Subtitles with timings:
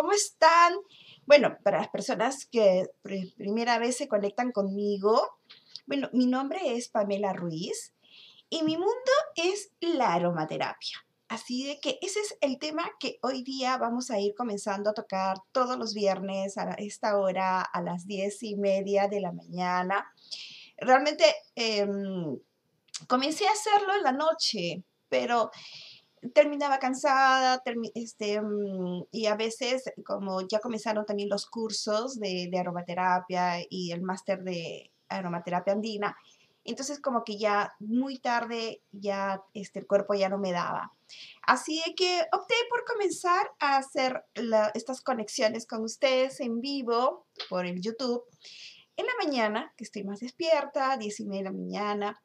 [0.00, 0.72] ¿Cómo están?
[1.26, 5.20] Bueno, para las personas que primera vez se conectan conmigo,
[5.84, 7.92] bueno, mi nombre es Pamela Ruiz
[8.48, 11.04] y mi mundo es la aromaterapia.
[11.28, 14.94] Así de que ese es el tema que hoy día vamos a ir comenzando a
[14.94, 20.10] tocar todos los viernes a esta hora, a las diez y media de la mañana.
[20.78, 22.38] Realmente em,
[23.06, 25.50] comencé a hacerlo en la noche, pero
[26.34, 27.62] terminaba cansada
[27.94, 34.02] este, mm, y a veces como ya comenzaron también los cursos de, aromaterapia y el
[34.02, 36.16] máster de aromaterapia andina,
[36.64, 40.92] entonces como que ya muy tarde ya este, el cuerpo ya no me daba.
[41.42, 44.24] Así que opté por comenzar a hacer
[44.74, 48.24] estas conexiones con ustedes en vivo por el YouTube
[48.96, 52.22] en la mañana, que estoy más despierta, 10 y media de la mañana.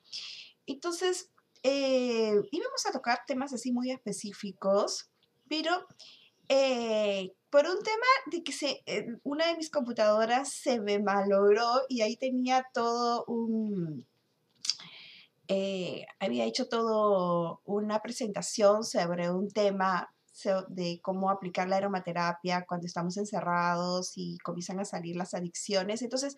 [0.67, 1.31] Entonces
[1.67, 5.09] eh, íbamos a tocar temas así muy específicos,
[5.49, 5.71] pero
[6.47, 12.17] eh, por un tema de que una de mis computadoras se me malogró y ahí
[12.17, 14.05] tenía todo un
[15.47, 20.14] eh, había hecho todo una presentación sobre un tema
[20.67, 26.01] de cómo aplicar la aromaterapia cuando estamos encerrados y comienzan a salir las adicciones.
[26.01, 26.35] Entonces,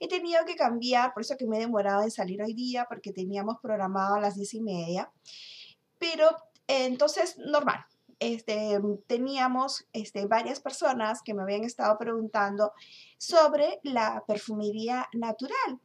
[0.00, 3.12] he tenido que cambiar, por eso que me he demorado en salir hoy día, porque
[3.12, 5.10] teníamos programado a las diez y media.
[5.98, 6.30] Pero,
[6.66, 7.84] entonces, normal.
[8.18, 12.72] Este, teníamos este, varias personas que me habían estado preguntando
[13.18, 15.80] sobre la perfumería natural.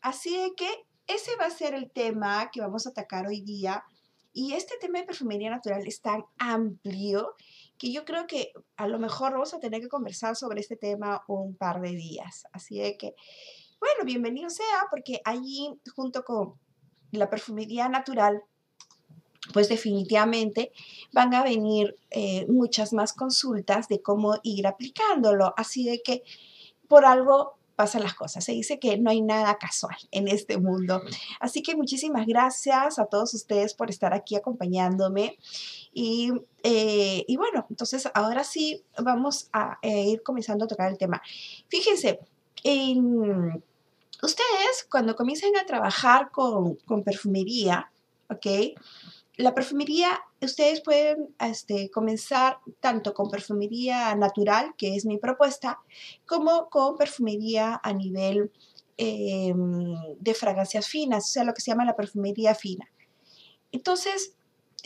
[0.00, 0.68] Así que
[1.06, 3.84] ese va a ser el tema que vamos a atacar hoy día.
[4.32, 7.34] Y este tema de perfumería natural es tan amplio
[7.76, 11.22] que yo creo que a lo mejor vamos a tener que conversar sobre este tema
[11.28, 12.44] un par de días.
[12.52, 13.14] Así de que,
[13.78, 16.54] bueno, bienvenido sea, porque allí junto con
[17.10, 18.42] la perfumería natural,
[19.52, 20.72] pues definitivamente
[21.12, 25.52] van a venir eh, muchas más consultas de cómo ir aplicándolo.
[25.56, 26.22] Así de que
[26.88, 28.44] por algo pasan las cosas.
[28.44, 31.02] Se dice que no hay nada casual en este mundo.
[31.40, 35.38] Así que muchísimas gracias a todos ustedes por estar aquí acompañándome.
[35.92, 36.32] Y,
[36.62, 41.22] eh, bueno, entonces ahora sí vamos a eh, ir comenzando a tocar el tema.
[41.68, 42.20] Fíjense,
[44.22, 47.90] ustedes cuando comiencen a trabajar con, con perfumería,
[48.30, 48.46] ¿ok?
[49.36, 55.80] la perfumería, ustedes pueden este, comenzar tanto con perfumería natural, que es mi propuesta,
[56.26, 58.50] como con perfumería a nivel
[58.96, 62.88] em, de fragancias finas, o sea, lo que se llama la perfumería fina.
[63.70, 64.34] Entonces,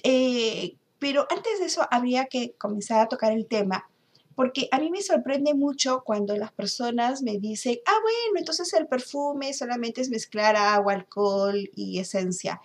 [0.02, 3.88] eh, pero antes de eso habría que comenzar a tocar el tema
[4.36, 8.86] porque a mí me sorprende mucho cuando las personas me dicen, ah, bueno, entonces el
[8.86, 12.60] perfume solamente es mezclar agua, alcohol y esencia.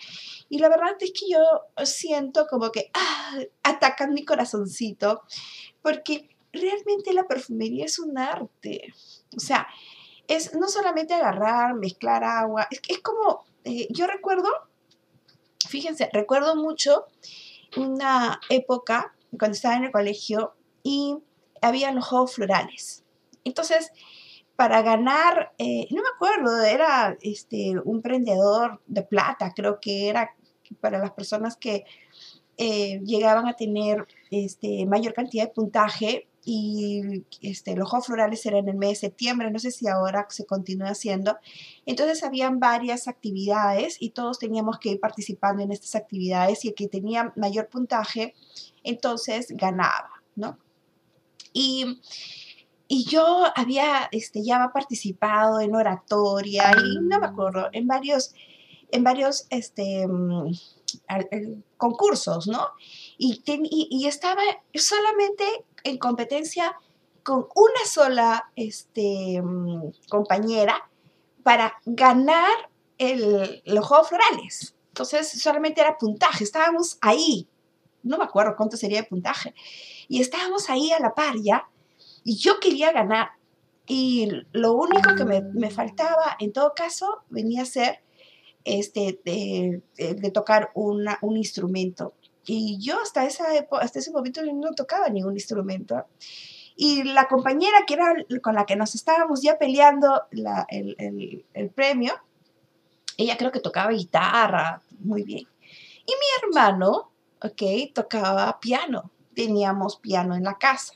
[0.49, 1.39] Y la verdad es que yo
[1.85, 5.21] siento como que, ah, atacan mi corazoncito,
[5.81, 8.93] porque realmente la perfumería es un arte.
[9.37, 9.65] O sea,
[10.27, 14.49] es no solamente agarrar, mezclar agua, es, como, eh, yo recuerdo,
[15.69, 17.05] fíjense, recuerdo mucho
[17.77, 20.53] una época cuando estaba en el colegio
[20.83, 21.15] y
[21.61, 23.03] había los juegos florales.
[23.43, 23.91] Entonces,
[24.55, 30.35] para ganar, eh, no me acuerdo, era este, un prendedor de plata, creo que era
[30.79, 31.83] para las personas que
[32.57, 38.59] eh, llegaban a tener este, mayor cantidad de puntaje y este, los juegos florales eran
[38.59, 41.37] en el mes de septiembre, no sé si ahora se continúa haciendo.
[41.85, 46.73] Entonces habían varias actividades y todos teníamos que ir participando en estas actividades y el
[46.75, 48.33] que tenía mayor puntaje,
[48.83, 50.57] entonces ganaba, ¿no?
[51.53, 52.01] Y,
[52.89, 58.33] yo había este, ya participado en oratoria y no me acuerdo, en varios,
[58.91, 60.51] en varios este, mm,
[61.77, 62.67] concursos, ¿no?
[63.17, 64.41] Y, y, estaba
[64.73, 65.45] solamente
[65.85, 66.75] en competencia
[67.23, 70.89] con una sola este, mm, compañera
[71.43, 74.75] para ganar el, los Juegos Florales.
[74.89, 77.47] Entonces solamente era puntaje, estábamos ahí.
[78.03, 79.53] No me acuerdo cuánto sería de puntaje
[80.11, 81.69] y estábamos ahí a la par ya,
[82.25, 83.29] y yo quería ganar.
[83.87, 88.03] Y lo único que me, faltaba, en todo caso, venía a ser
[88.65, 92.13] este, de, tocar una, un instrumento.
[92.45, 93.45] Y yo hasta, esa
[93.79, 96.05] hasta ese momento no tocaba ningún instrumento.
[96.75, 102.15] Y la compañera que era con la que nos estábamos ya peleando el, el, premio,
[103.15, 105.47] ella creo que tocaba guitarra muy bien.
[106.05, 107.11] Y mi hermano,
[107.41, 110.93] ok, tocaba piano teníamos piano en la casa.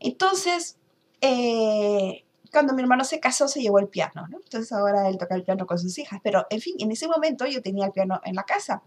[0.00, 0.78] Entonces,
[1.20, 4.38] eh, cuando mi hermano se casó, se llevó el piano, ¿no?
[4.38, 6.20] Entonces ahora él toca el piano con sus hijas.
[6.22, 8.82] Pero, en fin, en ese momento yo tenía el piano en la casa.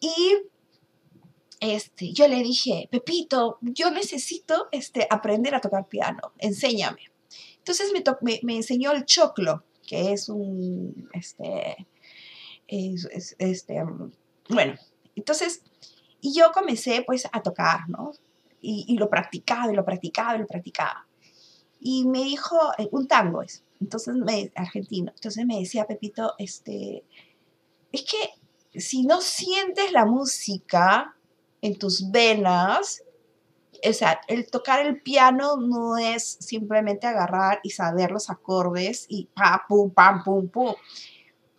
[0.00, 0.36] Y
[1.60, 7.10] este, yo le dije, Pepito, yo necesito este, aprender a tocar piano, enséñame.
[7.58, 11.86] Entonces me, me, enseñó el choclo, que es un, este,
[12.68, 13.82] este,
[14.48, 14.74] bueno,
[15.16, 15.62] entonces,
[16.20, 18.12] y yo comencé pues a tocar, ¿no?
[18.60, 21.06] Y, lo practicaba, y lo practicaba, y lo practicaba.
[21.80, 27.04] Y me dijo, eh, un tango es, entonces, me, argentino, entonces me decía Pepito, este,
[27.92, 31.14] es que si no sientes la música,
[31.62, 33.02] en tus venas.
[33.88, 39.28] O sea, el tocar el piano no es simplemente agarrar y saber los acordes y
[39.34, 40.74] pa, pum, pam, pum, pum.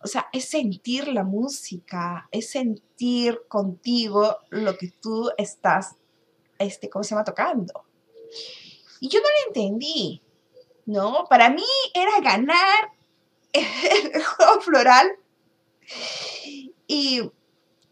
[0.02, 5.96] O sea, es sentir la música, es sentir contigo lo que tú estás,
[6.58, 7.24] este, ¿cómo se llama?
[7.24, 7.84] Tocando.
[9.00, 10.22] Y yo no lo entendí,
[10.86, 11.26] ¿no?
[11.28, 11.64] Para mí
[11.94, 12.92] era ganar
[13.52, 15.10] el juego floral.
[16.86, 17.30] Y,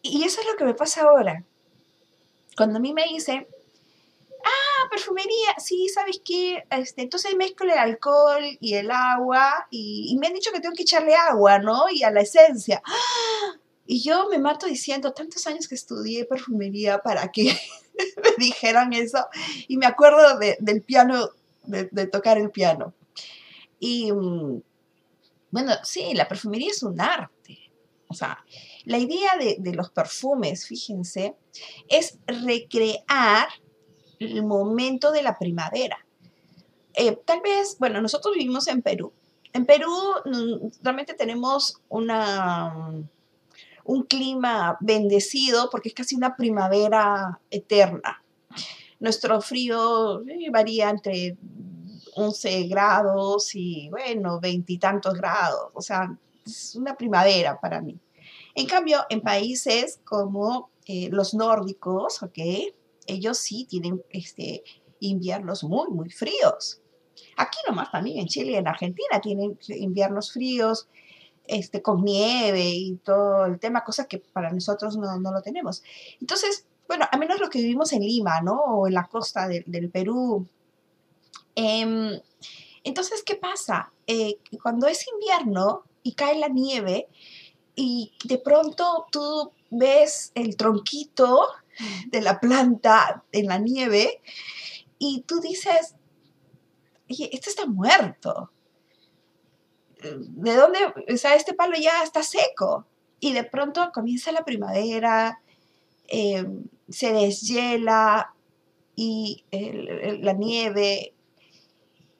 [0.02, 1.44] y eso es lo que me pasa ahora.
[2.56, 3.46] Cuando a mí me dicen,
[4.88, 6.64] perfumería, sí, ¿sabes qué?
[6.70, 10.82] Este, entonces mezclo el alcohol y el agua y, me han dicho que tengo que
[10.82, 11.88] echarle agua, ¿no?
[11.90, 12.82] Y a la esencia.
[13.86, 17.44] Y yo me mato diciendo, tantos años que estudié perfumería para que
[17.94, 19.26] me dijeran eso.
[19.66, 21.30] Y me acuerdo del piano,
[21.64, 22.92] de, tocar el piano.
[23.80, 24.60] Y mm,
[25.50, 27.58] bueno, sí, la perfumería es un arte.
[28.08, 28.44] O sea,
[28.84, 31.34] la idea de, los perfumes, fíjense,
[31.88, 33.48] es recrear
[34.20, 36.04] el momento de la primavera.
[36.94, 39.12] Eh, tal vez, bueno, nosotros vivimos en Perú.
[39.52, 39.92] En Perú
[40.82, 42.92] realmente tenemos una,
[43.84, 48.22] un clima bendecido porque es casi una primavera eterna.
[49.00, 51.36] Nuestro frío eh, varía entre
[52.14, 55.70] 11 grados y, bueno, veintitantos grados.
[55.74, 57.96] O sea, es una primavera para mí.
[58.54, 62.38] En cambio, en países como eh, los nórdicos, ¿ok?
[63.08, 64.62] Ellos sí tienen este,
[65.00, 66.80] inviernos muy, muy fríos.
[67.36, 70.88] Aquí nomás también en Chile y en Argentina tienen inviernos fríos,
[71.46, 75.82] este, con nieve y todo el tema, cosas que para nosotros no, lo tenemos.
[76.20, 78.60] Entonces, bueno, a menos los que vivimos en Lima, ¿no?
[78.60, 80.46] O en la costa del Perú.
[81.54, 82.20] Em,
[82.84, 83.92] entonces, ¿qué pasa?
[84.06, 87.08] Eh, cuando es invierno y cae la nieve,
[87.80, 91.46] y de pronto tú ves el tronquito
[92.06, 94.20] de la planta en la nieve
[94.98, 95.94] y tú dices,
[97.08, 98.50] oye, esto está muerto.
[100.00, 100.78] ¿De dónde?
[101.12, 102.86] O sea, este palo ya está seco.
[103.20, 105.40] Y de pronto comienza la primavera,
[106.06, 108.32] em, se deshiela
[108.94, 111.14] y la nieve.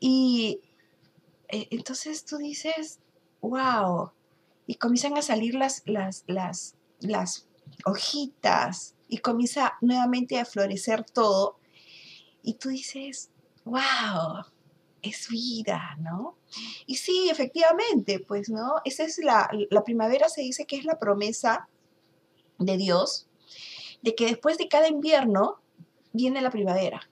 [0.00, 0.61] Y
[1.49, 2.99] eh, entonces tú dices,
[3.41, 4.11] wow,
[4.67, 7.49] y comienzan a salir las, las, las, las
[7.85, 11.59] hojitas y comienza nuevamente a florecer todo.
[12.43, 13.31] Y tú dices,
[13.65, 14.45] wow,
[15.03, 16.37] es vida, ¿no?
[16.87, 18.77] Y sí, efectivamente, pues, ¿no?
[18.85, 21.69] Esa es la, la primavera se dice que es la promesa
[22.59, 23.29] de Dios,
[24.03, 25.61] de que después de cada invierno
[26.12, 27.09] viene la primavera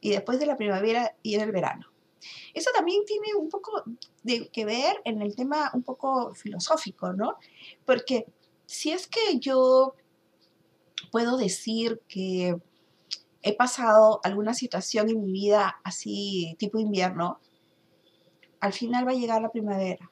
[0.00, 1.86] y después de la primavera viene el verano.
[2.54, 3.84] Eso también tiene un poco
[4.22, 7.36] de que ver en el tema un poco filosófico, ¿no?
[7.84, 8.26] Porque
[8.66, 9.94] si es que yo
[11.16, 12.58] puedo decir que
[13.40, 17.40] he pasado alguna situación en mi vida así tipo invierno,
[18.60, 20.10] al final va a llegar la primavera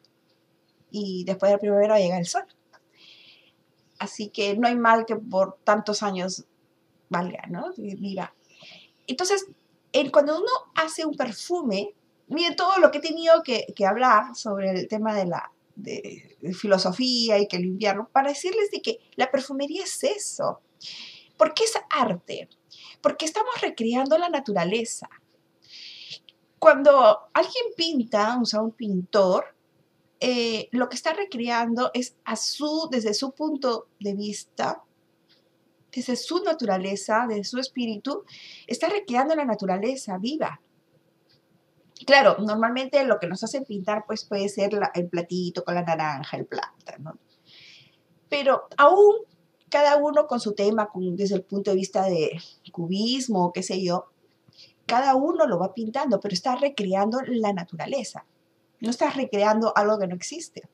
[0.91, 2.47] y después de la primavera va a llegar el sol.
[3.99, 6.47] Así que no hay mal que por tantos años
[7.11, 7.67] valga, ¿no?
[7.77, 8.35] Mira.
[9.07, 9.45] Entonces,
[10.11, 11.91] cuando uno hace un perfume,
[12.29, 15.53] miren todo lo que he tenido que, hablar sobre el tema de la
[16.55, 20.63] filosofía y que el invierno, para decirles de que la perfumería es eso.
[21.37, 22.49] ¿Por qué es arte?
[23.01, 25.09] Porque estamos recreando la naturaleza.
[26.59, 29.55] Cuando alguien pinta, o sea, un pintor,
[30.21, 34.83] eh, lo que está recreando es a su, desde su punto de vista,
[35.93, 38.25] desde su naturaleza, desde su espíritu,
[38.67, 40.61] está recreando la naturaleza viva.
[42.07, 46.37] Claro, normalmente lo que nos hacen pintar pues puede ser el platito con la naranja,
[46.37, 47.19] el plata, ¿no?
[48.29, 49.17] Pero aún
[49.75, 52.41] cada uno con su tema, desde el punto de vista de
[52.71, 54.07] cubismo, qué sé yo,
[54.87, 58.25] cada uno lo va pintando, pero está recreando la naturaleza.
[58.79, 60.69] No está recreando algo que no existe.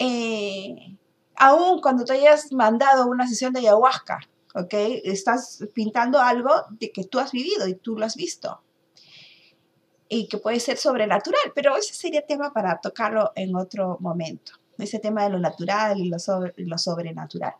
[0.00, 0.96] Eh,
[1.36, 4.18] aún cuando te hayas mandado una sesión de ayahuasca,
[4.56, 4.74] ¿ok?
[5.04, 8.62] Estás pintando algo de que tú has vivido y tú lo has visto
[10.08, 14.98] y que puede ser sobrenatural, pero ese sería tema para tocarlo en otro momento, ese
[14.98, 17.54] tema de lo natural y lo, sobre, lo sobrenatural.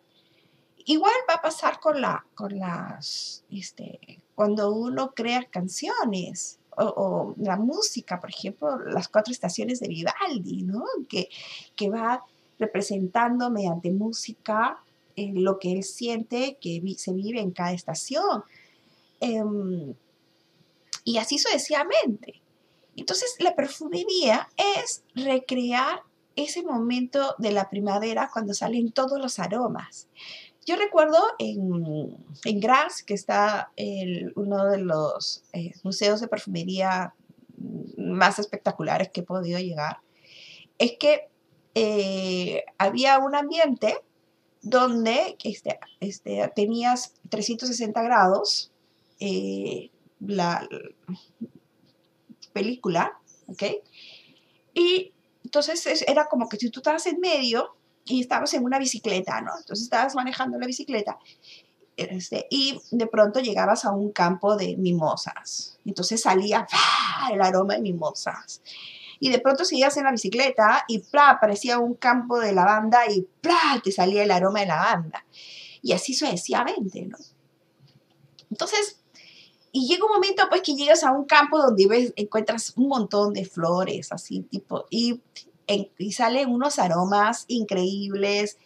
[0.87, 7.57] igual va a pasar con, la, con las, este, cuando uno crea canciones o, la
[7.57, 10.85] música, por ejemplo, las cuatro estaciones de Vivaldi, ¿no?
[11.09, 11.29] Que,
[11.77, 12.25] que va
[12.59, 14.83] representando mediante música
[15.17, 18.45] eh, lo que él siente que se vive en cada estación.
[19.21, 19.95] Em,
[21.05, 22.41] y así sucesivamente.
[22.97, 26.03] Entonces, la perfumería es recrear
[26.41, 30.09] ese momento de la primavera cuando salen todos los aromas.
[30.67, 33.73] Yo recuerdo en, en Graz, que está
[34.37, 37.15] uno de los eh, museos de perfumería
[37.97, 39.99] más espectaculares que he podido llegar,
[40.79, 41.29] es que
[41.75, 43.97] eh, había un ambiente
[44.63, 48.73] donde este, este, tenías 360 grados
[49.19, 50.69] eh, la
[52.53, 53.63] película, ¿ok?
[54.75, 55.13] Y
[55.50, 59.50] entonces era como que si tú estabas en medio y estabas en una bicicleta, ¿no?
[59.59, 61.19] Entonces estabas manejando la bicicleta
[61.97, 65.76] este, y de pronto llegabas a un campo de mimosas.
[65.85, 66.69] Entonces salía
[67.33, 68.62] el aroma de mimosas.
[69.19, 71.30] Y de pronto seguías en la bicicleta y ¡plá!
[71.30, 73.80] aparecía un campo de lavanda y ¡plá!
[73.83, 75.25] te salía el aroma de lavanda.
[75.83, 77.19] Y así sucesivamente, ¿no?
[78.52, 79.00] Entonces,
[79.73, 83.33] y llega un momento pues que llegas a un campo donde ves, encuentras un montón
[83.33, 85.21] de flores, así tipo, y,
[85.99, 88.59] y salen unos aromas increíbles.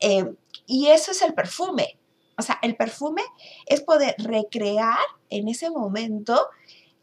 [0.00, 0.34] Eh,
[0.66, 1.98] y eso es el perfume.
[2.38, 3.22] O sea, el perfume
[3.66, 4.98] es poder recrear
[5.30, 6.48] en ese momento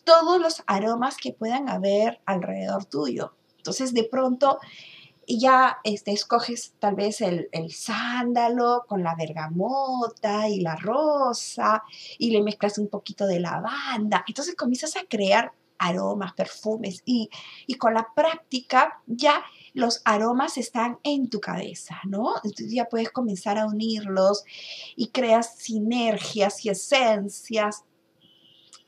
[0.04, 3.34] todos los aromas que puedan haber alrededor tuyo.
[3.58, 4.60] Entonces, de pronto,
[5.38, 11.84] ya este, escoges tal vez el, sándalo con la bergamota y la rosa
[12.18, 14.24] y le mezclas un poquito de lavanda.
[14.28, 17.30] Entonces comienzas a crear aromas, perfumes y,
[17.68, 19.44] y con la práctica ya
[19.74, 22.36] los aromas están en tu cabeza, ¿no?
[22.44, 24.44] Entonces ya puedes comenzar a unirlos
[24.96, 27.86] y creas sinergias y esencias.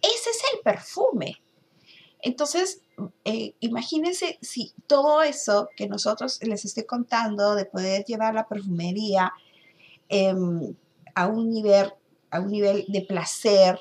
[0.01, 1.41] Ese es el perfume.
[2.21, 2.81] Entonces,
[3.25, 9.33] eh, imagínense si todo eso que nosotros les estoy contando de poder llevar la perfumería
[10.09, 10.75] em,
[11.15, 11.91] a, un nivel,
[12.29, 13.79] a un nivel de placer.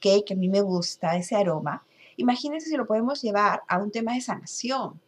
[0.00, 1.84] Que a mí me gusta ese aroma.
[2.16, 5.00] Imagínense si lo podemos llevar a un tema de sanación,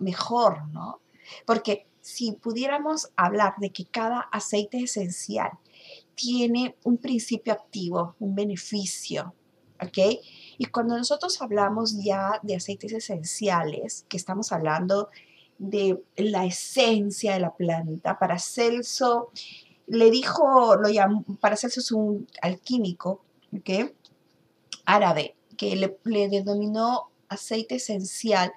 [0.00, 1.00] mejor, ¿no?
[1.46, 5.50] Porque si pudiéramos hablar de que cada aceite esencial
[6.14, 9.34] tiene un principio activo, un beneficio,
[9.82, 10.20] ¿ok?
[10.58, 15.08] Y cuando nosotros hablamos ya de aceites esenciales, que estamos hablando
[15.58, 19.30] de la esencia de la planta, para Celso
[19.86, 21.24] le dijo, lo llamó,
[21.56, 23.24] Celso es un alquímico,
[23.56, 23.92] ¿ok?
[24.84, 28.52] Árabe, que le, le denominó aceite esencial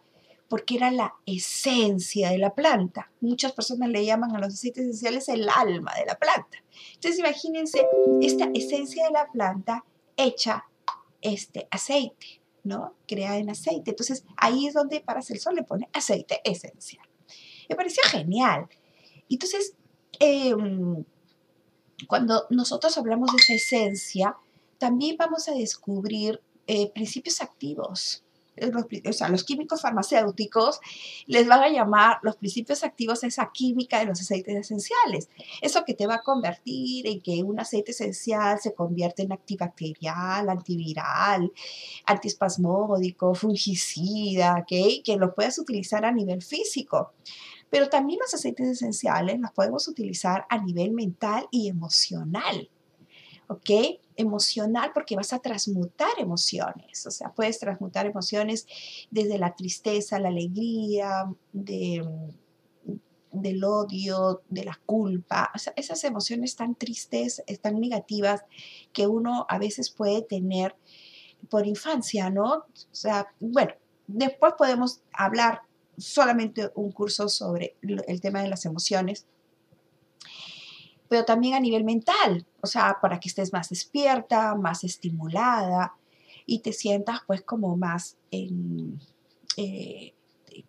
[0.51, 3.09] porque era la esencia de la planta.
[3.21, 6.57] Muchas personas le llaman a los aceites esenciales el alma de la planta.
[6.93, 7.87] Entonces imagínense
[8.21, 9.85] esta esencia de la planta
[10.17, 10.65] hecha
[11.21, 12.95] este aceite, ¿no?
[13.07, 13.91] Creada en aceite.
[13.91, 17.05] Entonces ahí es donde para hacer sol le pone aceite esencial.
[17.69, 18.67] Me pareció genial.
[19.29, 19.75] Entonces,
[20.19, 21.03] em,
[22.07, 24.35] cuando nosotros hablamos de esa esencia,
[24.77, 28.23] también vamos a descubrir eh, principios activos,
[29.13, 30.79] sea, los químicos farmacéuticos
[31.25, 35.29] les van a llamar los principios activos esa química de los aceites esenciales.
[35.61, 40.49] Eso que te va a convertir en que un aceite esencial se convierte en antibacterial,
[40.49, 41.51] antiviral,
[42.05, 47.13] antiespasmódico, fungicida, que lo puedes utilizar a nivel físico.
[47.69, 52.69] Pero también los aceites esenciales los podemos utilizar a nivel mental y emocional.
[53.51, 53.99] ¿Ok?
[54.15, 58.65] Emocional porque vas a transmutar emociones, o sea, puedes transmutar emociones
[59.09, 62.07] desde la tristeza, la alegría, de,
[63.33, 68.45] del odio, de la culpa, o sea, esas emociones tan tristes, tan negativas
[68.93, 70.77] que uno a veces puede tener
[71.49, 72.53] por infancia, ¿no?
[72.53, 73.73] O sea, bueno,
[74.07, 75.63] después podemos hablar
[75.97, 79.25] solamente un curso sobre el tema de las emociones,
[81.09, 85.93] pero también a nivel mental, o sea, para que estés más despierta, más estimulada
[86.45, 88.99] y te sientas pues como más en,
[89.57, 90.13] eh,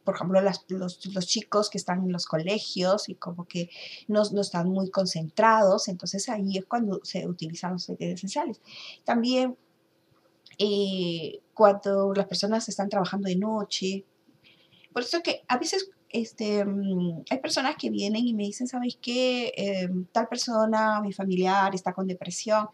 [0.05, 3.71] por ejemplo, los, chicos que están en los colegios y como que
[4.09, 8.61] no, están muy concentrados, entonces ahí es cuando se utilizan los aceites esenciales.
[9.05, 9.57] También
[10.59, 14.05] eh, cuando las personas están trabajando de noche,
[14.93, 18.99] por eso que a veces este, mm, hay personas que vienen y me dicen, ¿sabes
[19.01, 19.53] qué?
[19.57, 22.69] Em, tal persona, mi familiar, está con depresión.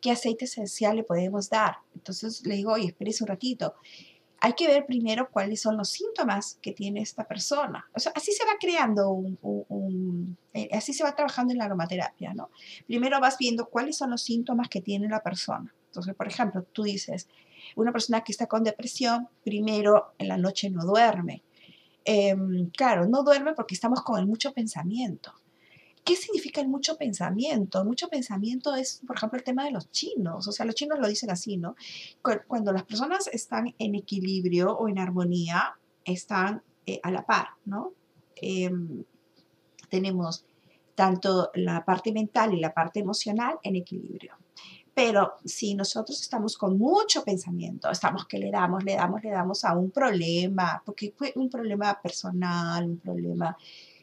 [0.00, 1.76] ¿Qué aceite esencial le podemos dar?
[1.94, 3.74] Entonces le digo, oye, espérese un ratito.
[4.40, 7.88] hay que ver primero cuáles son los síntomas que tiene esta persona.
[7.92, 12.50] Así se va creando un, eh, así se va trabajando en la aromaterapia, ¿no?
[12.86, 15.74] Primero vas viendo cuáles son los síntomas que tiene la persona.
[15.86, 17.28] Entonces, por ejemplo, tú dices,
[17.74, 21.42] una persona que está con depresión, primero en la noche no duerme.
[22.10, 25.34] Em, claro, no duerme porque estamos con el mucho pensamiento.
[26.06, 27.84] ¿Qué significa el mucho pensamiento?
[27.84, 30.48] Mucho pensamiento es, por ejemplo, el tema de los chinos.
[30.48, 31.76] O sea, los chinos lo dicen así, ¿no?
[32.46, 37.92] Cuando las personas están en equilibrio o en armonía, están eh, a la par, ¿no?
[38.36, 39.04] Em,
[39.90, 40.46] tenemos
[40.94, 44.32] tanto la parte mental y la parte emocional en equilibrio.
[44.98, 49.64] Pero si nosotros estamos con mucho pensamiento, estamos que le damos, le damos, le damos
[49.64, 53.56] a un problema, porque fue un problema personal, un problema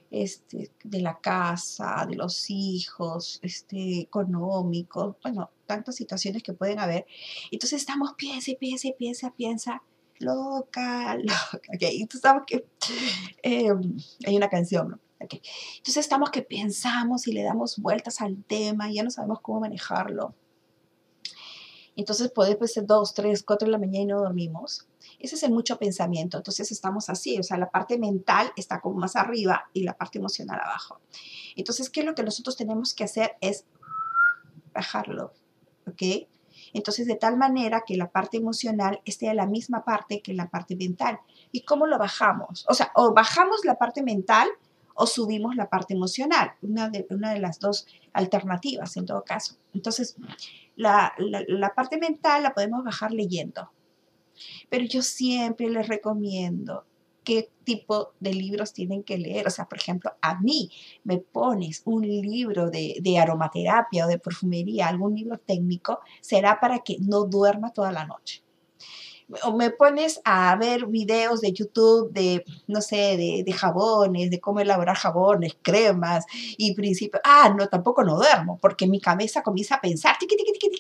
[0.10, 7.06] este, de la casa, de los hijos, este, económicos, bueno, tantas situaciones que pueden haber.
[7.52, 9.84] Entonces estamos, piensa, piensa, piensa, piensa,
[10.20, 11.60] loca, loca.
[11.76, 12.04] Okay.
[12.04, 12.66] Entonces estamos que,
[13.44, 15.00] em, hay una canción, ¿no?
[15.20, 15.42] Okay.
[15.76, 19.60] Entonces estamos que pensamos y le damos vueltas al tema y ya no sabemos cómo
[19.60, 20.34] manejarlo.
[21.96, 24.88] Entonces puede ser dos, tres, cuatro de la mañana y no dormimos.
[25.20, 26.38] Ese es el mucho pensamiento.
[26.38, 30.20] Entonces estamos así, o sea, la parte mental está como más arriba y la parte
[30.20, 31.00] emocional abajo.
[31.56, 33.38] Entonces, ¿qué es lo que nosotros tenemos que hacer?
[33.42, 33.66] Es
[34.74, 35.34] bajarlo,
[35.88, 36.28] ¿ok?
[36.74, 40.50] Entonces, de tal manera que la parte emocional esté a la misma parte que la
[40.50, 41.20] parte mental.
[41.52, 42.66] ¿Y cómo lo bajamos?
[42.68, 44.50] O sea, o bajamos la parte mental
[44.94, 49.56] o subimos la parte emocional, una de, una de las dos alternativas en todo caso.
[49.74, 50.16] Entonces,
[50.76, 53.72] la, la, parte mental la podemos bajar leyendo,
[54.70, 56.86] pero yo siempre les recomiendo
[57.24, 59.48] qué tipo de libros tienen que leer.
[59.48, 60.70] O sea, por ejemplo, a mí
[61.04, 66.80] me pones un libro de, de, aromaterapia o de perfumería, algún libro técnico, será para
[66.80, 68.46] que no duerma toda la noche
[69.44, 74.60] o me pones a ver videos de YouTube de, no sé, de, jabones, de cómo
[74.60, 76.26] elaborar jabones, cremas
[76.58, 77.22] y principios.
[77.26, 80.18] Ah, no, tampoco no duermo, porque mi cabeza comienza a pensar,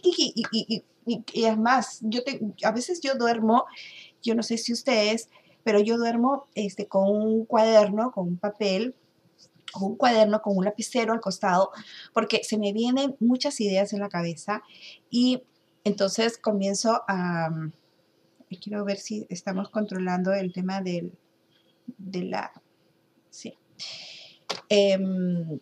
[0.06, 0.84] y,
[1.34, 2.02] es más,
[2.64, 3.66] a veces yo duermo,
[4.24, 5.30] yo no sé si ustedes,
[5.64, 8.96] pero yo duermo este, con un cuaderno, con un papel,
[9.80, 11.72] un cuaderno con un lapicero al costado,
[12.14, 14.64] porque se me vienen muchas ideas en la cabeza
[15.10, 15.44] y
[15.84, 17.50] entonces comienzo a
[18.58, 21.12] quiero ver si estamos controlando el tema del,
[21.98, 22.52] de la...
[23.30, 23.58] Sí.
[24.70, 25.60] Em,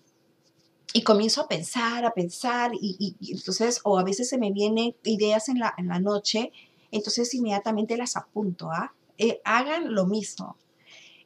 [0.93, 5.49] y comienzo a pensar, a pensar, y, entonces, o a veces se me vienen ideas
[5.49, 6.51] en la, en la noche,
[6.91, 8.69] entonces inmediatamente las apunto.
[8.71, 8.93] ¿ah?
[9.17, 10.57] Eh, hagan lo mismo.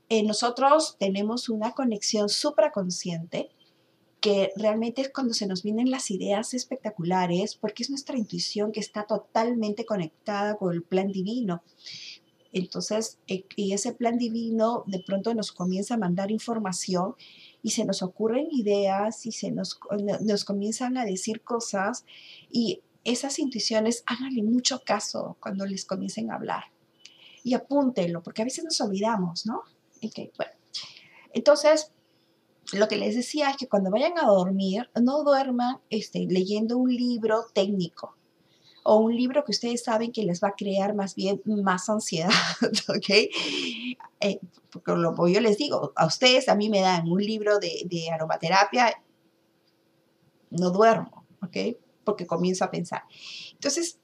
[0.08, 3.50] Eh, nosotros tenemos una conexión supraconsciente
[4.22, 8.80] que realmente es cuando se nos vienen las ideas espectaculares, porque es nuestra intuición que
[8.80, 11.62] está totalmente conectada con el plan divino.
[12.54, 17.16] Entonces, eh, y ese plan divino de pronto nos comienza a mandar información
[17.68, 19.78] y se nos ocurren ideas y se nos,
[20.22, 22.06] nos comienzan a decir cosas
[22.50, 26.64] y esas intuiciones háganle mucho caso cuando les comiencen a hablar
[27.44, 29.64] y apúntenlo, porque a veces nos olvidamos, ¿no?
[30.02, 30.54] Okay, bueno.
[31.34, 31.92] Entonces,
[32.72, 36.96] lo que les decía es que cuando vayan a dormir, no duerman este, leyendo un
[36.96, 38.17] libro técnico
[38.88, 42.30] o un libro que ustedes saben que les va a crear más bien más ansiedad,
[42.90, 43.10] ¿ok?
[44.20, 44.40] Eh,
[44.72, 44.94] porque
[45.34, 49.02] yo les digo, a ustedes, a mí me dan un libro de, de aromaterapia,
[50.52, 51.78] no duermo, ¿ok?
[52.04, 53.04] Porque comienzo a pensar.
[53.52, 54.00] Entonces,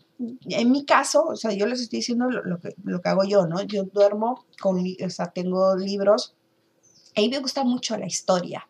[0.50, 3.48] en mi caso, o sea, yo les estoy diciendo lo, que, lo que hago yo,
[3.48, 3.62] ¿no?
[3.62, 6.36] Yo duermo con, o sea, tengo libros
[7.16, 8.68] a mí me gusta mucho la historia.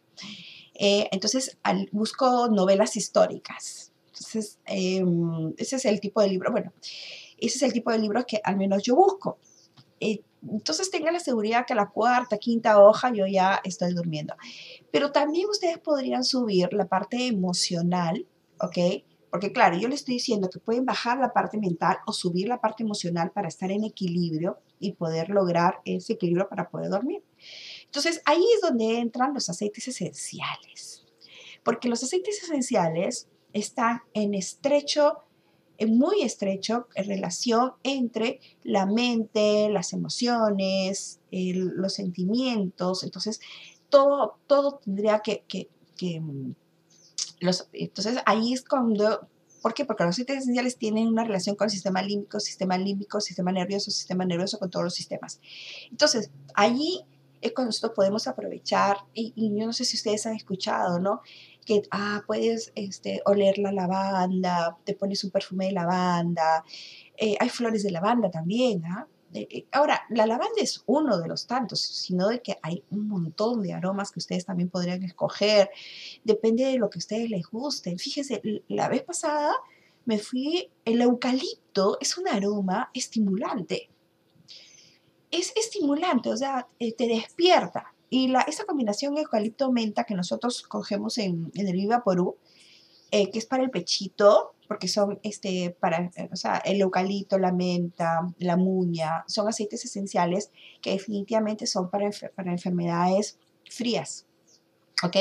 [0.74, 1.58] Eh, entonces,
[1.92, 3.93] busco novelas históricas.
[4.14, 6.72] Entonces, em, ese es el tipo de libro, bueno,
[7.40, 9.40] ese es el tipo de libros que al menos yo busco.
[10.00, 10.22] Eh,
[10.52, 14.36] entonces, tengan la seguridad que a la cuarta, quinta hoja yo ya estoy durmiendo.
[14.92, 18.28] Pero también ustedes podrían subir la parte emocional,
[18.60, 18.78] ¿ok?
[19.32, 22.62] Porque claro, yo les estoy diciendo que pueden bajar la parte mental o subir la
[22.62, 27.24] parte emocional para estar en equilibrio y poder lograr ese equilibrio para poder dormir.
[27.86, 31.04] Entonces ahí es donde entran los aceites esenciales,
[31.64, 35.24] porque los aceites esenciales están en estrecho,
[35.78, 43.04] en muy estrecho relación entre la mente, las emociones, los sentimientos.
[43.04, 43.40] Entonces,
[43.90, 46.56] todo, todo tendría que, que, mm,
[47.40, 49.28] los, entonces ahí es cuando
[49.64, 49.86] ¿Por qué?
[49.86, 53.92] Porque los aceites esenciales tienen una relación con el sistema límbico, sistema límbico, sistema nervioso,
[53.92, 55.40] sistema nervioso, con todos los sistemas.
[55.90, 57.06] Entonces, allí
[57.40, 61.22] es cuando nosotros podemos aprovechar, y, yo no sé si ustedes han escuchado, ¿no?
[61.66, 66.64] Que, ah, puedes este, oler la lavanda, te pones un perfume de lavanda,
[67.18, 69.08] eh, hay flores de lavanda también, ¿ah?
[69.72, 73.74] ahora, la lavanda es uno de los tantos, sino de que hay un montón de
[73.74, 75.70] aromas que ustedes también podrían escoger.
[76.24, 77.98] Depende de lo que a ustedes les guste.
[77.98, 79.54] Fíjense, la vez pasada
[80.06, 83.90] me fui, el eucalipto es un aroma estimulante.
[85.32, 87.93] Es estimulante, o sea, eh, te despierta.
[88.14, 92.38] Y la, esa combinación eucalipto-menta que nosotros cogemos en, el Viva Porú,
[93.10, 97.40] eh, que es para el pechito, porque son este, para, eh, o sea, el eucalipto,
[97.40, 104.28] la menta, la muña, son aceites esenciales que definitivamente son para, para enfermedades frías.
[105.02, 105.18] ¿Ok?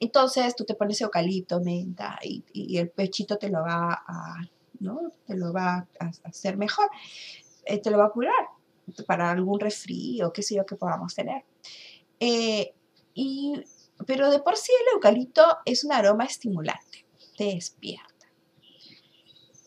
[0.00, 4.36] Entonces tú te pones eucalipto, menta y, el pechito te lo va a,
[4.80, 5.12] ¿no?
[5.26, 6.88] Te lo va a hacer mejor,
[7.66, 8.46] eh, te lo va a curar
[9.06, 11.44] para algún resfrío, qué sé yo, que podamos tener.
[12.20, 12.74] Eh,
[13.14, 13.64] y,
[14.06, 18.06] pero de por sí el eucalipto es un aroma estimulante, te despierta.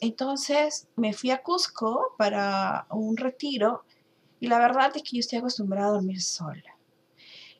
[0.01, 3.83] Entonces me fui a Cusco para un retiro
[4.39, 6.77] y la verdad es que yo estoy acostumbrada a dormir sola.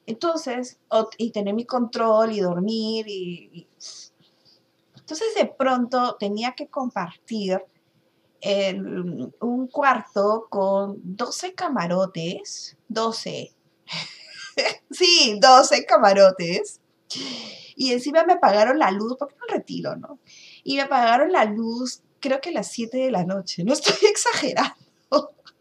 [0.06, 0.80] Entonces,
[1.18, 3.68] y tener mi control y dormir y,
[4.96, 7.62] entonces de pronto tenía que compartir
[9.42, 13.52] un cuarto con 12 camarotes, 12,
[14.92, 16.80] sí, 12 camarotes.
[17.76, 20.20] Y encima me apagaron la luz, porque no retiro, ¿no?
[20.64, 24.10] Y me apagaron la luz creo que a las 7 de la noche, no estoy
[24.10, 24.76] exagerando.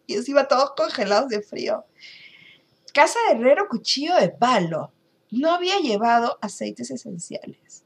[0.06, 1.84] Y encima todos congelados de frío.
[2.94, 4.90] Casa de herrero, cuchillo de palo.
[5.30, 7.84] No había llevado aceites esenciales.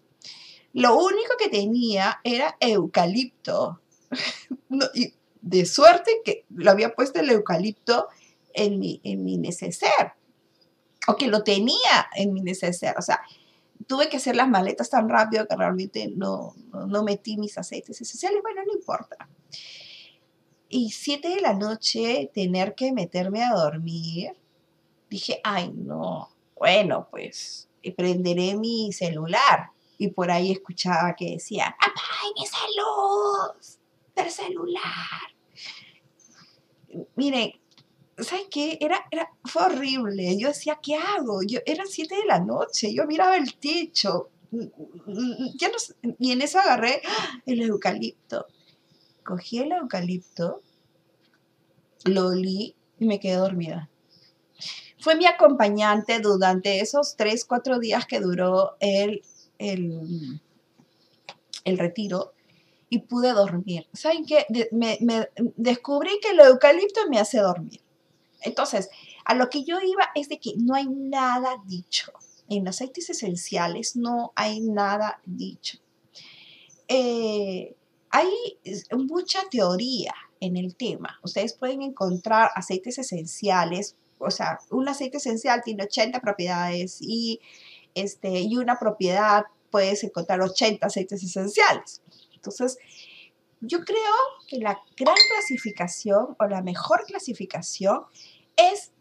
[0.72, 3.81] Lo único que tenía era eucalipto.
[4.94, 8.07] y de suerte que lo había puesto el eucalipto
[8.55, 10.12] en mi, en mi neceser.
[11.09, 12.95] O que lo tenía en mi neceser.
[12.99, 13.21] O sea,
[13.87, 18.43] tuve que hacer las maletas tan rápido que realmente no, no, metí mis aceites esenciales.
[18.43, 19.29] Bueno, no importa.
[20.69, 24.33] Y siete de la noche, tener que meterme a dormir,
[25.11, 29.71] dije, ay, no, bueno, pues prenderé mi celular.
[29.99, 33.79] Y por ahí escuchaba que decía, apague esa luz
[34.17, 34.83] del celular.
[37.15, 37.53] Miren,
[38.18, 38.79] ¿sabes qué?
[38.81, 40.37] Era, era, fue horrible.
[40.38, 41.42] Yo decía, ¿qué hago?
[41.42, 44.31] Yo, eran siete de la noche, yo miraba el techo.
[44.51, 47.01] Ya no, y en eso agarré
[47.46, 48.46] el eucalipto.
[49.25, 50.61] Cogí el eucalipto,
[52.05, 53.88] lo olí y me quedé dormida.
[55.01, 59.22] Fue mi acompañante durante esos tres, cuatro días que duró el,
[59.59, 60.40] el,
[61.64, 62.35] el retiro
[62.88, 63.87] y pude dormir.
[63.94, 64.46] ¿Saben qué?
[64.70, 64.98] me,
[65.57, 67.81] descubrí que el eucalipto me hace dormir.
[68.43, 68.91] Entonces,
[69.25, 72.13] a lo que yo iba es de que no hay nada dicho.
[72.49, 75.79] En aceites esenciales no hay nada dicho.
[76.89, 77.75] Eh,
[78.11, 78.29] hay
[78.93, 81.19] mucha teoría en el tema.
[81.23, 87.41] Ustedes pueden encontrar aceites esenciales, o sea, un aceite esencial tiene 80 propiedades y,
[87.95, 92.03] este, y una propiedad puedes encontrar 80 aceites esenciales.
[92.35, 92.77] Entonces,
[93.61, 94.15] yo creo
[94.49, 98.03] que la gran clasificación o la mejor clasificación
[98.70, 98.92] es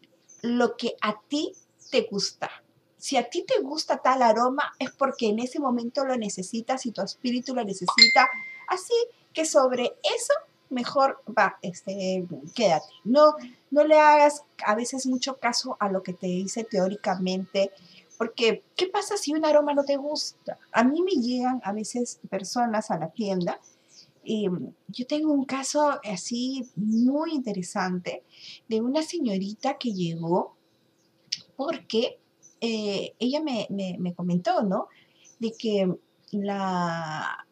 [0.41, 1.54] lo que a ti
[1.89, 2.50] te gusta.
[2.97, 6.91] Si a ti te gusta tal aroma es porque en ese momento lo necesitas y
[6.91, 8.30] tu espíritu lo necesita.
[8.67, 8.93] Así
[9.34, 10.34] que sobre eso
[10.69, 12.86] mejor va, este, quédate.
[13.04, 13.36] No,
[13.69, 17.71] no le hagas a veces mucho caso a lo que te dice teóricamente,
[18.17, 20.58] porque ¿qué pasa si un aroma no te gusta?
[20.71, 23.60] A mí me llegan a veces personas a la tienda
[24.26, 28.24] mm, yo tengo un caso así muy interesante
[28.68, 30.56] de una señorita que llegó
[31.56, 32.20] porque
[32.60, 34.88] eh, ella me, comentó, ¿no?
[35.40, 35.92] De que
[36.32, 37.46] la,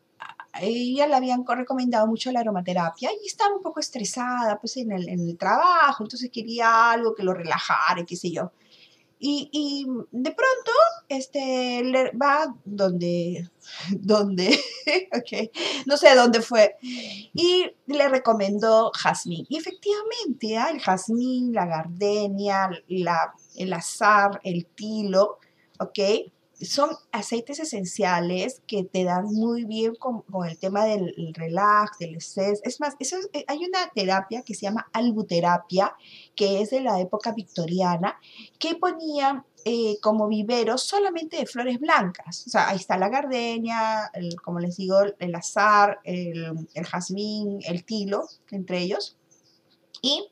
[0.62, 5.10] ella le habían recomendado mucho la aromaterapia y estaba un poco estresada pues en el,
[5.10, 8.52] en el trabajo, entonces quería algo que lo relajara, qué sé yo.
[9.22, 10.72] Y, de pronto,
[11.10, 13.50] este, le va donde,
[13.92, 14.58] donde,
[15.86, 19.46] no sé dónde fue, y le recomendó jazmín.
[19.50, 20.70] Y efectivamente, ¿ah?
[20.72, 25.40] el jazmín, la gardenia, la, el azar, el tilo,
[25.80, 26.00] ok,
[26.62, 32.62] son aceites esenciales que te dan muy bien con, el tema del relax, del estrés.
[32.64, 35.96] Es más, eso eh, hay una terapia que se llama albuterapia,
[36.36, 38.20] que es de la época victoriana,
[38.60, 42.46] que ponía eh, como viveros solamente de flores blancas.
[42.48, 44.12] O sea, ahí está la gardenia,
[44.44, 49.18] como les digo, el azar, el, el jazmín, el tilo, entre ellos.
[50.02, 50.30] Y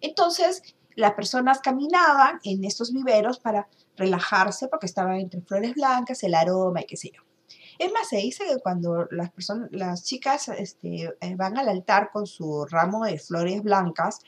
[0.00, 0.62] entonces
[0.94, 3.68] las personas caminaban en estos viveros para
[3.98, 7.22] relajarse porque estaba entre flores blancas, el aroma y qué sé yo.
[7.78, 12.10] Es más, se dice que cuando las personas, las chicas este, eh, van al altar
[12.12, 14.20] con su ramo de flores blancas,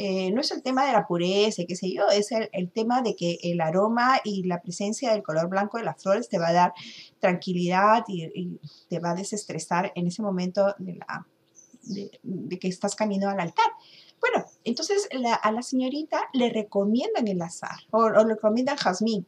[0.00, 3.16] Eh, no es el tema de la pureza, qué sé yo, es el, tema de
[3.16, 6.52] que el aroma y la presencia del color blanco de las flores te va a
[6.52, 6.72] dar
[7.18, 11.26] tranquilidad y, te va a desestresar en ese momento de, la,
[11.82, 13.66] de, que estás camino al altar.
[14.20, 15.08] Bueno, entonces
[15.42, 19.26] a la señorita le recomiendan el azar o, le recomiendan jazmín.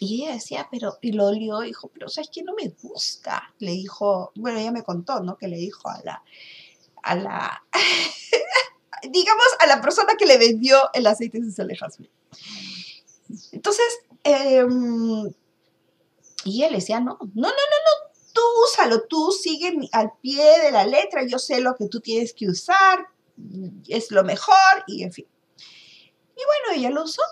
[0.00, 2.42] Y ella decía, pero, y lo olió, dijo, pero ¿sabes qué?
[2.42, 3.54] No me gusta.
[3.58, 5.36] Le dijo, bueno, ella me contó, ¿no?
[5.36, 6.22] Que le dijo a la,
[7.02, 7.62] a la,
[9.10, 12.10] digamos, a la persona que le vendió el aceite esencial de jazmín.
[13.52, 15.32] Entonces, em,
[16.44, 20.72] y él decía, no, no, no, no, no, tú úsalo, tú sigue al pie de
[20.72, 23.06] la letra, yo sé lo que tú tienes que usar,
[23.88, 25.26] es lo mejor, y en fin.
[26.36, 27.22] Y bueno, ella lo usó.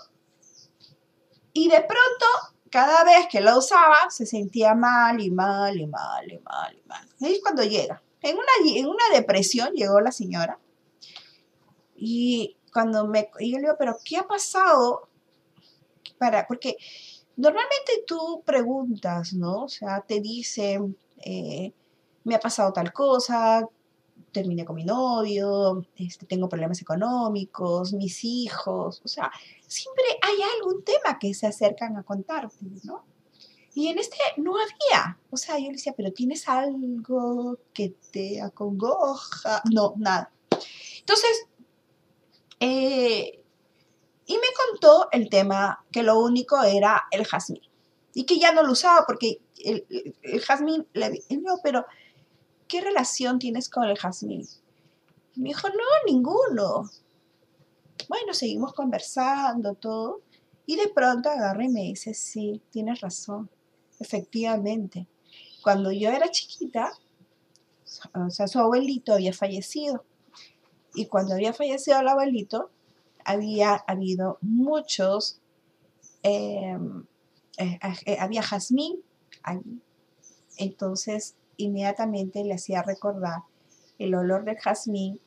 [1.53, 2.25] Y de pronto,
[2.69, 6.87] cada vez que lo usaba, se sentía mal y mal y mal y mal y
[6.87, 7.09] mal.
[7.19, 8.01] Y es cuando llega.
[8.21, 10.59] En una, en una depresión llegó la señora
[12.03, 15.07] y cuando me, y yo le digo, pero ¿qué ha pasado?
[16.17, 16.75] Para, porque
[17.35, 19.65] normalmente tú preguntas, ¿no?
[19.65, 21.73] O sea, te dicen, eh,
[22.23, 23.67] me ha pasado tal cosa,
[24.31, 29.31] terminé con mi novio, este, tengo problemas económicos, mis hijos, o sea,
[29.67, 33.05] siempre hay algún tema que se acercan a contarte, ¿no?
[33.73, 38.41] Y en este no había, o sea, yo le decía, pero ¿tienes algo que te
[38.41, 39.61] acongoja?
[39.71, 40.31] No, nada.
[40.99, 41.47] Entonces,
[42.59, 43.43] eh,
[44.25, 47.61] y me contó el tema que lo único era el jazmín
[48.13, 49.85] y que ya no lo usaba porque el,
[50.41, 51.85] jazmín, le dijo, pero
[52.71, 54.47] ¿qué relación tienes con el jazmín?
[55.35, 55.75] Y me dijo, no,
[56.07, 56.89] ninguno.
[58.07, 60.21] Bueno, seguimos conversando, todo.
[60.65, 63.49] Y de pronto agarra y me dice, sí, tienes razón,
[63.99, 65.05] efectivamente.
[65.61, 66.93] Cuando yo era chiquita,
[68.13, 70.05] o sea, su abuelito había fallecido.
[70.95, 72.69] Y cuando había fallecido el abuelito,
[73.25, 75.41] había habido muchos,
[76.23, 77.05] em,
[77.57, 79.03] eh, eh, había jazmín
[79.43, 79.81] allí.
[80.57, 83.39] Entonces, inmediatamente le hacía recordar
[83.99, 85.19] el olor del jazmín.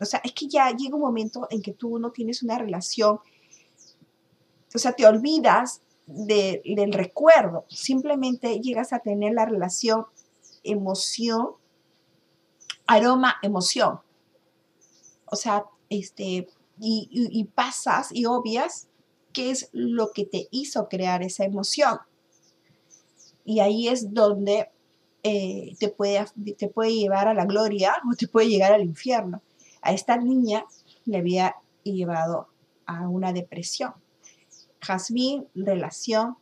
[0.00, 3.20] o sea, es que ya llega un momento en que tú no tienes una relación,
[4.74, 10.06] o sea, te olvidas del recuerdo, simplemente llegas a tener la relación
[10.64, 11.50] emoción,
[12.86, 14.00] aroma, emoción
[15.32, 16.46] o sea, este,
[16.78, 18.88] y, pasas y obvias
[19.32, 21.98] qué es lo que te hizo crear esa emoción.
[23.42, 24.68] Y ahí es donde
[25.22, 26.24] eh, te, puede,
[26.58, 29.40] te puede llevar a la gloria o te puede llegar al infierno.
[29.80, 30.64] A esta niña
[31.04, 32.48] le había llevado
[32.86, 33.92] a una depresión.
[34.80, 36.36] Jazmín, relación,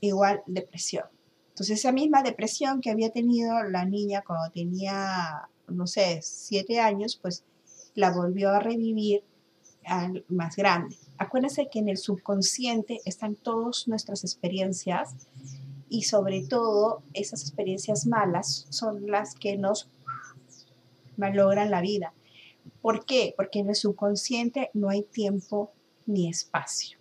[0.00, 1.04] igual depresión.
[1.50, 7.18] Entonces esa misma depresión que había tenido la niña cuando tenía, no sé, siete años,
[7.20, 7.44] pues
[7.94, 9.24] la volvió a revivir
[9.84, 10.96] al más grande.
[11.18, 15.14] Acuérdense que en el subconsciente están todas nuestras experiencias
[15.90, 19.90] y sobre todo esas experiencias malas son las que nos
[21.16, 22.14] malogran la vida.
[22.80, 23.34] ¿Por qué?
[23.36, 25.72] Porque en el subconsciente no hay tiempo
[26.06, 26.98] ni espacio.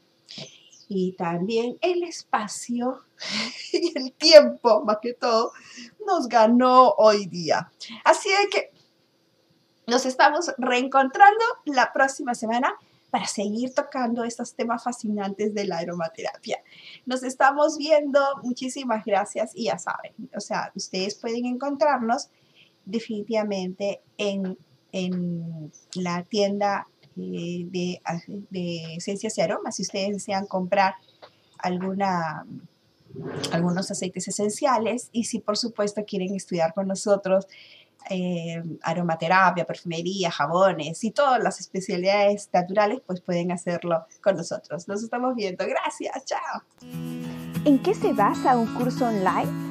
[0.89, 3.03] Y también el espacio
[3.71, 5.51] y el tiempo, más que todo,
[6.05, 7.71] nos ganó hoy día.
[8.03, 8.71] Así de que
[9.85, 12.75] nos estamos reencontrando la próxima semana
[13.09, 16.61] para seguir tocando estos temas fascinantes de la aromaterapia.
[17.05, 22.29] Nos estamos viendo, muchísimas gracias y ya saben, o sea, ustedes pueden encontrarnos
[22.85, 24.57] definitivamente en,
[25.93, 28.01] la tienda eh, de,
[28.49, 29.75] de esencias y aromas.
[29.75, 30.95] Si ustedes desean comprar
[31.59, 32.43] alguna
[33.51, 37.47] algunos aceites esenciales y si por supuesto quieren estudiar con nosotros
[38.09, 44.87] eh, aromaterapia, perfumería, jabones y todas las especialidades naturales, pues pueden hacerlo con nosotros.
[44.87, 45.65] Nos estamos viendo.
[45.67, 46.63] Gracias, chao.
[47.65, 49.69] ¿En qué se basa un curso online?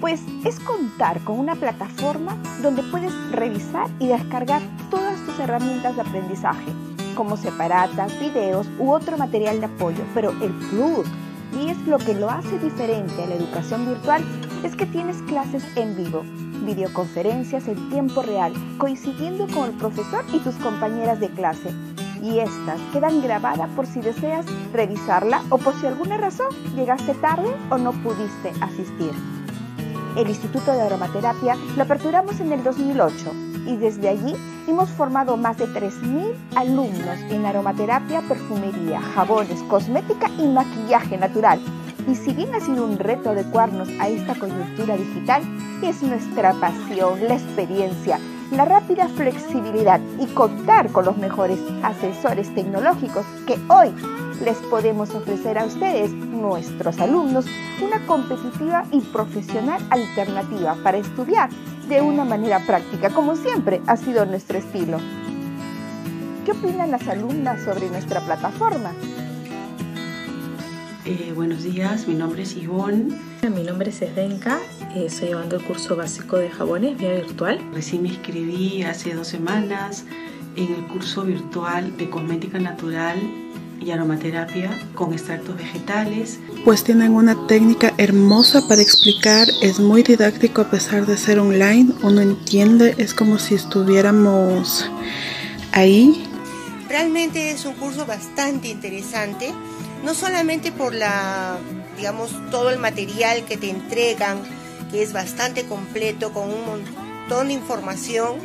[0.00, 6.02] Pues es contar con una plataforma donde puedes revisar y descargar todas tus herramientas de
[6.02, 6.72] aprendizaje,
[7.14, 10.04] como separatas, videos u otro material de apoyo.
[10.14, 11.06] Pero el plus,
[11.58, 14.24] y es lo que lo hace diferente a la educación virtual,
[14.62, 16.24] es que tienes clases en vivo
[16.64, 21.70] videoconferencias en tiempo real, coincidiendo con el profesor y tus compañeras de clase.
[22.22, 27.54] Y estas quedan grabadas por si deseas revisarla o por si alguna razón llegaste tarde
[27.70, 29.12] o no pudiste asistir.
[30.16, 33.32] El Instituto de Aromaterapia lo aperturamos en el 2008
[33.66, 34.34] y desde allí
[34.68, 41.60] hemos formado más de 3.000 alumnos en aromaterapia, perfumería, jabones, cosmética y maquillaje natural
[42.06, 45.42] y si bien ha sido un reto adecuarnos a esta coyuntura digital,
[45.82, 48.18] es nuestra pasión, la experiencia
[48.50, 53.92] la rápida flexibilidad y contar con los mejores asesores tecnológicos que hoy
[54.44, 57.46] les podemos ofrecer a ustedes, nuestros alumnos,
[57.82, 61.50] una competitiva y profesional alternativa para estudiar
[61.88, 64.98] de una manera práctica, como siempre ha sido nuestro estilo.
[66.44, 68.92] ¿Qué opinan las alumnas sobre nuestra plataforma?
[71.06, 73.14] Eh, buenos días, mi nombre es Ivonne.
[73.54, 74.58] Mi nombre es Esdenka,
[74.94, 77.60] eh, estoy llevando el curso básico de jabones vía virtual.
[77.74, 80.04] Recién me inscribí hace dos semanas
[80.56, 83.18] en el curso virtual de cosmética natural
[83.82, 86.38] y aromaterapia con extractos vegetales.
[86.64, 91.92] Pues tienen una técnica hermosa para explicar, es muy didáctico a pesar de ser online,
[92.02, 94.90] uno entiende, es como si estuviéramos
[95.72, 96.24] ahí.
[96.88, 99.52] Realmente es un curso bastante interesante,
[100.04, 101.58] no solamente por la,
[101.96, 104.42] digamos, todo el material que te entregan,
[104.90, 108.36] que es bastante completo con un montón de información,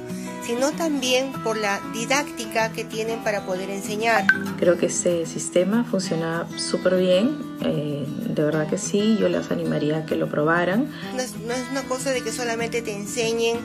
[0.45, 4.25] sino también por la didáctica que tienen para poder enseñar.
[4.57, 9.99] Creo que ese sistema funciona súper bien, eh, de verdad que sí, yo les animaría
[9.99, 10.89] a que lo probaran.
[11.13, 13.57] No es, no es, una cosa de que solamente te enseñen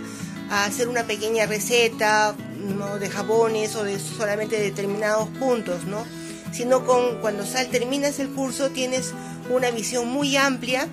[0.51, 2.35] a hacer una pequeña receta
[2.77, 2.99] ¿no?
[2.99, 6.05] de jabones o de solamente determinados puntos, ¿no?
[6.55, 9.13] Sino con cuando sal, terminas el curso tienes
[9.51, 10.87] una visión muy amplia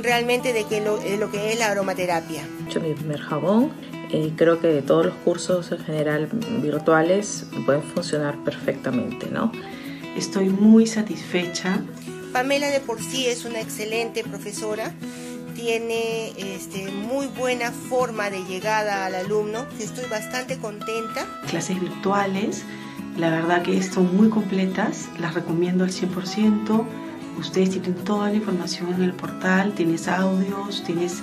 [0.00, 2.42] realmente de, que lo, de lo que es la aromaterapia.
[2.64, 3.72] He hecho mi primer jabón
[4.10, 6.28] y creo que todos los cursos en general
[6.62, 9.52] virtuales pueden funcionar perfectamente, ¿no?
[10.16, 11.82] Estoy muy satisfecha.
[12.32, 14.92] Pamela de por sí es una excelente profesora,
[15.54, 21.26] tiene este, muy buena forma de llegada al alumno, estoy bastante contenta.
[21.48, 22.64] Clases virtuales,
[23.18, 26.84] la verdad que son muy completas, las recomiendo al 100%.
[27.38, 31.22] Ustedes tienen toda la información en el portal, tienes audios, tienes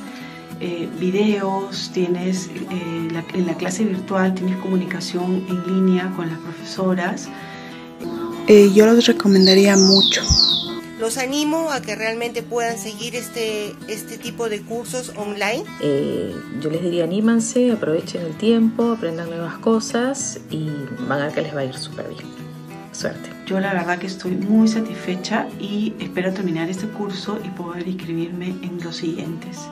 [0.59, 7.29] eh, videos, tienes eh, en la clase virtual, tienes comunicación en línea con las profesoras.
[8.47, 10.21] Eh, yo los recomendaría mucho.
[10.99, 15.65] Los animo a que realmente puedan seguir este, este tipo de cursos online.
[15.81, 20.69] Eh, yo les diría anímanse, aprovechen el tiempo, aprendan nuevas cosas y
[21.07, 22.23] van a ver que les va a ir súper bien.
[22.93, 23.29] Suerte.
[23.45, 28.55] Yo la verdad que estoy muy satisfecha y espero terminar este curso y poder inscribirme
[28.61, 29.67] en los siguientes.